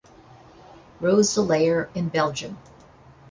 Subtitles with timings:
[0.99, 2.57] Roeselare in Belgium.